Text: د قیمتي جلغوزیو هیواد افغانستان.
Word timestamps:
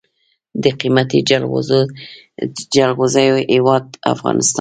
د 0.63 0.65
قیمتي 0.79 1.19
جلغوزیو 2.75 3.33
هیواد 3.53 3.85
افغانستان. 4.13 4.49